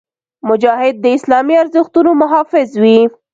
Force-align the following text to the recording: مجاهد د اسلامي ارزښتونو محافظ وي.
مجاهد 0.49 0.95
د 1.01 1.05
اسلامي 1.17 1.55
ارزښتونو 1.63 2.11
محافظ 2.21 2.69
وي. 2.83 2.99